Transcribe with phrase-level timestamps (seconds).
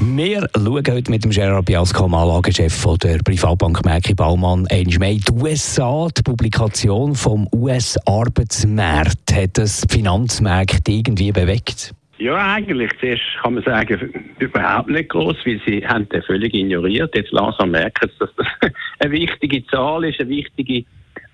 [0.00, 5.10] wir schauen heute mit dem Gerard Biasco, Anlagechef von der Privatbank Merki Baumann, einmal mehr
[5.10, 6.08] in die USA.
[6.16, 11.94] Die Publikation vom US-Arbeitsmarkt hat das Finanzmarkt irgendwie bewegt?
[12.18, 12.90] Ja, eigentlich.
[13.00, 17.14] Zuerst kann man sagen, überhaupt nicht groß, weil sie haben den völlig ignoriert.
[17.14, 18.46] Jetzt langsam merken sie, dass das
[18.98, 20.84] eine wichtige Zahl ist, eine wichtige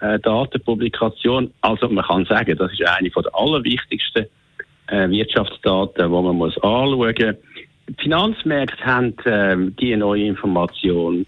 [0.00, 1.52] äh, Datenpublikation.
[1.60, 4.26] Also man kann sagen, das ist eine der allerwichtigsten
[4.88, 7.36] äh, Wirtschaftsdaten, die man muss anschauen muss.
[7.90, 11.26] Die Finanzmärkte haben ähm, die neue Information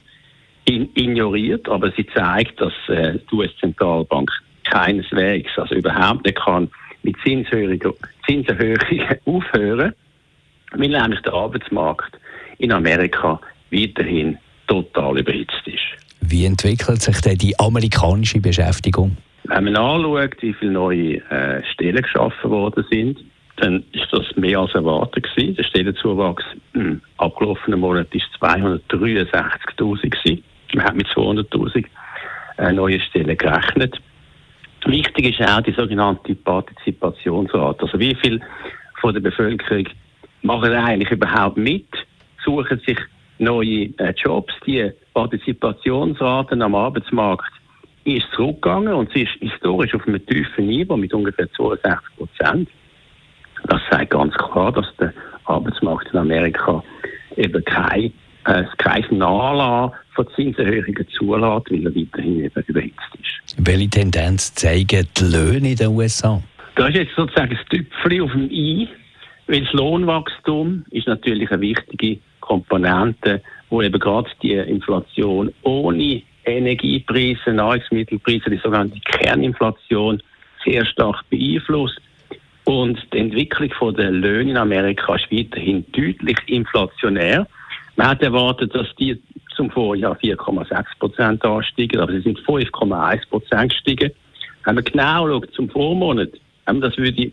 [0.64, 4.30] in, ignoriert, aber sie zeigt, dass äh, die US-Zentralbank
[4.70, 6.70] keineswegs, also überhaupt nicht kann
[7.02, 7.88] mit Zinserhöhungen
[9.26, 9.92] aufhören,
[10.76, 12.16] weil nämlich der Arbeitsmarkt
[12.58, 13.40] in Amerika
[13.72, 15.80] weiterhin total überhitzt ist.
[16.20, 19.16] Wie entwickelt sich denn die amerikanische Beschäftigung?
[19.44, 23.18] Wenn man anschaut, wie viele neue äh, Stellen geschaffen worden sind,
[23.62, 25.54] dann ist das mehr als erwartet gewesen.
[25.54, 28.08] Der Stellenzuwachs im abgelaufenen Monat
[28.40, 30.44] war 263.000 gewesen.
[30.74, 31.84] Man hat mit 200.000
[32.58, 34.00] äh, neuen Stellen gerechnet.
[34.84, 37.82] Wichtig ist auch die sogenannte Partizipationsrate.
[37.82, 38.40] Also wie viel
[39.00, 39.86] von der Bevölkerung
[40.42, 41.86] machen eigentlich überhaupt mit,
[42.44, 42.98] suchen sich
[43.38, 44.52] neue äh, Jobs.
[44.66, 47.52] Die Partizipationsraten am Arbeitsmarkt
[48.02, 52.68] ist zurückgegangen und sie ist historisch auf einem tiefen Niveau mit ungefähr 62 Prozent.
[53.68, 55.12] Das sagt ganz klar, dass der
[55.44, 56.82] Arbeitsmarkt in Amerika
[57.36, 58.12] eben kein,
[58.44, 63.56] äh, kein Nachlassen von Zinserhöhungen zulässt, weil er weiterhin eben überhitzt ist.
[63.58, 66.42] Welche Tendenz zeigen die Löhne in den USA?
[66.74, 68.88] Das ist jetzt sozusagen das Tüpfchen auf dem I,
[69.46, 77.52] weil das Lohnwachstum ist natürlich eine wichtige Komponente, wo eben gerade die Inflation ohne Energiepreise,
[77.52, 80.22] Nahrungsmittelpreise, die sogenannte Kerninflation,
[80.64, 82.00] sehr stark beeinflusst.
[82.64, 87.46] Und die Entwicklung der Löhne in Amerika ist weiterhin deutlich inflationär.
[87.96, 89.20] Man hat erwartet, dass die
[89.56, 94.12] zum Vorjahr 4,6 Prozent ansteigen, aber sie sind 5,1 Prozent gestiegen.
[94.64, 96.30] Wenn man genau schaut zum Vormonat,
[96.66, 97.32] wenn man das würde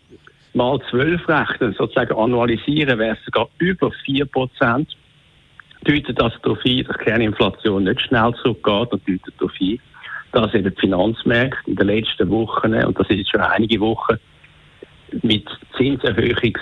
[0.52, 4.88] mal 12 rechnen, sozusagen annualisieren, wäre es sogar über 4 Prozent.
[5.84, 9.78] Deutet das darauf ein, dass Kerninflation nicht schnell zurückgeht und deutet darauf ein,
[10.32, 14.18] dass eben die Finanzmärkte in den letzten Wochen, und das ist jetzt schon einige Wochen,
[15.22, 16.58] mit Zinserhöhungserwartungen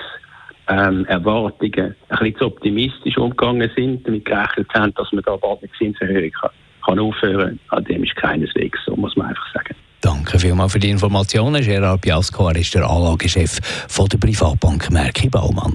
[0.68, 5.70] ähm, ein bisschen zu optimistisch umgegangen sind, damit gerechnet haben, dass man da bald mit
[5.78, 6.50] Zinserhöhung kann,
[6.84, 7.78] kann aufhören kann.
[7.78, 9.74] An dem ist keineswegs so, muss man einfach sagen.
[10.00, 11.62] Danke vielmals für die Informationen.
[11.62, 13.58] Gerard Biasco, er ist der Anlagechef
[13.88, 15.74] von der Privatbank Merki Baumann.